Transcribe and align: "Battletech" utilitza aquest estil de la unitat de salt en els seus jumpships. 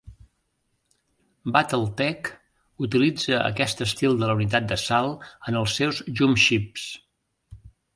"Battletech" 1.57 2.31
utilitza 2.89 3.43
aquest 3.53 3.87
estil 3.89 4.19
de 4.25 4.33
la 4.33 4.41
unitat 4.41 4.69
de 4.75 4.83
salt 4.89 5.33
en 5.49 5.63
els 5.65 5.81
seus 5.83 6.05
jumpships. 6.23 6.93